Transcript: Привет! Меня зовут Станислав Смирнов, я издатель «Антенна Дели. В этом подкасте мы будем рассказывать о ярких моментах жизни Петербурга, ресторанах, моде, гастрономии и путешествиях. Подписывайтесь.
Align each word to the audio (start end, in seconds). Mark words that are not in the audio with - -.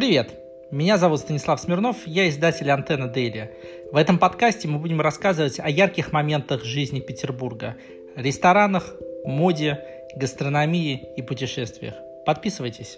Привет! 0.00 0.30
Меня 0.70 0.96
зовут 0.96 1.20
Станислав 1.20 1.60
Смирнов, 1.60 2.06
я 2.06 2.26
издатель 2.30 2.70
«Антенна 2.70 3.06
Дели. 3.06 3.50
В 3.92 3.96
этом 3.96 4.18
подкасте 4.18 4.66
мы 4.66 4.78
будем 4.78 5.02
рассказывать 5.02 5.60
о 5.60 5.68
ярких 5.68 6.10
моментах 6.10 6.64
жизни 6.64 7.00
Петербурга, 7.00 7.76
ресторанах, 8.16 8.94
моде, 9.26 9.84
гастрономии 10.16 11.06
и 11.18 11.20
путешествиях. 11.20 11.96
Подписывайтесь. 12.24 12.96